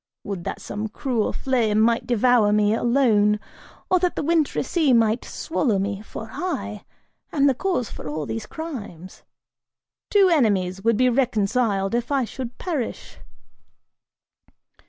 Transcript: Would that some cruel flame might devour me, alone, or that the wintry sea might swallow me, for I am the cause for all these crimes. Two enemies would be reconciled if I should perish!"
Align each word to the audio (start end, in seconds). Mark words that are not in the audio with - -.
Would 0.23 0.45
that 0.45 0.59
some 0.59 0.87
cruel 0.87 1.31
flame 1.31 1.79
might 1.79 2.07
devour 2.07 2.51
me, 2.51 2.73
alone, 2.73 3.39
or 3.87 3.99
that 3.99 4.15
the 4.15 4.23
wintry 4.23 4.63
sea 4.63 4.93
might 4.93 5.23
swallow 5.23 5.77
me, 5.77 6.01
for 6.01 6.29
I 6.33 6.85
am 7.31 7.45
the 7.45 7.53
cause 7.53 7.91
for 7.91 8.09
all 8.09 8.25
these 8.25 8.47
crimes. 8.47 9.21
Two 10.09 10.27
enemies 10.29 10.83
would 10.83 10.97
be 10.97 11.07
reconciled 11.09 11.93
if 11.93 12.11
I 12.11 12.25
should 12.25 12.57
perish!" 12.57 13.19